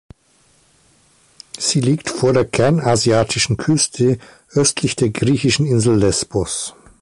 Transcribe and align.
Sie 1.59 1.79
liegt 1.79 2.09
vor 2.09 2.33
der 2.33 2.43
kleinasiatischen 2.45 3.57
Küste 3.57 4.17
östlich 4.49 4.95
der 4.95 5.11
griechischen 5.11 5.67
Insel 5.67 5.95
Lesbos. 5.95 6.73